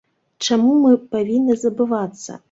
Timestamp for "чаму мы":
0.45-0.93